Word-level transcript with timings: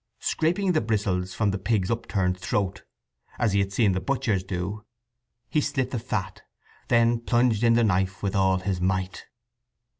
Scraping 0.19 0.71
the 0.71 0.81
bristles 0.81 1.35
from 1.35 1.51
the 1.51 1.59
pig's 1.59 1.91
upturned 1.91 2.35
throat, 2.39 2.83
as 3.37 3.53
he 3.53 3.59
had 3.59 3.71
seen 3.71 3.91
the 3.91 3.99
butchers 3.99 4.43
do, 4.43 4.83
he 5.47 5.61
slit 5.61 5.91
the 5.91 5.99
fat; 5.99 6.41
then 6.87 7.19
plunged 7.19 7.63
in 7.63 7.73
the 7.73 7.83
knife 7.83 8.23
with 8.23 8.35
all 8.35 8.57
his 8.57 8.81
might. 8.81 9.27